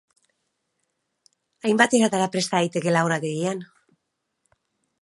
Hainbat 1.65 1.93
eratara 1.99 2.29
presta 2.37 2.63
daiteke 2.63 2.95
laborategian. 2.97 3.63